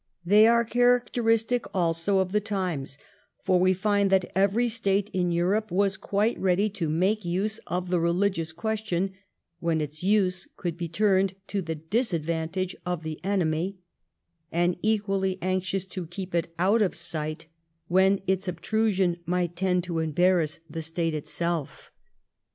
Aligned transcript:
They 0.25 0.49
were 0.49 0.63
characteristic 0.65 1.65
also 1.75 2.17
of 2.17 2.31
the 2.31 2.41
times, 2.41 2.97
for 3.43 3.59
we 3.59 3.75
find 3.75 4.09
that 4.09 4.31
every 4.35 4.67
State 4.67 5.11
in 5.13 5.31
Europe 5.31 5.69
was 5.69 5.95
quite 5.95 6.39
ready 6.39 6.71
to 6.71 6.89
make 6.89 7.23
use 7.23 7.59
of 7.67 7.91
the 7.91 7.99
reUgious 7.99 8.51
question 8.55 9.13
when 9.59 9.79
its 9.79 10.01
use 10.01 10.47
could 10.57 10.75
be 10.75 10.87
turned 10.87 11.35
to 11.45 11.61
the 11.61 11.75
disadvantage 11.75 12.75
of 12.83 13.03
the 13.03 13.23
enemy, 13.23 13.77
and 14.51 14.75
equally 14.81 15.37
anxious 15.39 15.85
to 15.85 16.07
keep 16.07 16.33
it 16.33 16.51
out 16.57 16.81
of 16.81 16.95
sight 16.95 17.45
when 17.87 18.21
its 18.25 18.47
obtrusion 18.47 19.17
might 19.27 19.55
tend 19.55 19.83
to 19.83 19.99
embarrass 19.99 20.61
the 20.67 20.81
State 20.81 21.13
itself. 21.13 21.91